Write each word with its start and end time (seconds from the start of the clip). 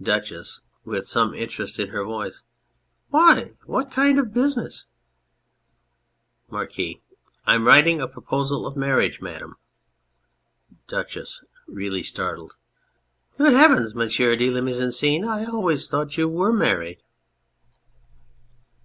DUCHESS 0.00 0.60
(with 0.84 1.08
some 1.08 1.34
interest 1.34 1.80
in 1.80 1.88
her 1.88 2.04
voice). 2.04 2.44
Why? 3.08 3.54
What 3.66 3.90
kind 3.90 4.20
of 4.20 4.32
business? 4.32 4.86
MARQUIS. 6.50 6.98
I'm 7.46 7.66
writing 7.66 8.00
a 8.00 8.06
proposal 8.06 8.64
of 8.64 8.76
marriat 8.76 9.20
Madam. 9.20 9.56
DUCHESS 10.86 11.42
(really 11.66 12.04
startled]. 12.04 12.52
Good 13.36 13.54
heavens, 13.54 13.92
Monsieui 13.92 14.36
de 14.38 14.50
la 14.52 14.60
Mise 14.60 14.80
en 14.82 14.92
Scene! 14.92 15.24
I 15.24 15.46
always 15.46 15.88
thought 15.88 16.16
you 16.16 16.28
were 16.28 16.52
married 16.52 17.02